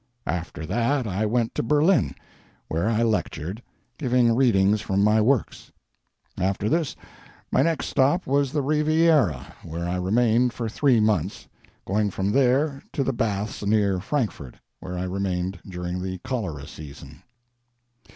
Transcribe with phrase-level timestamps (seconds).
[0.25, 2.15] After that I went to Berlin,
[2.69, 3.61] where I lectured,
[3.99, 5.71] giving readings from my works.
[6.39, 6.95] After this
[7.51, 11.47] my next stop was the Riviera, where I remained for three months,
[11.85, 17.21] going from there to the baths near Frankfort, where I remained during the cholera season.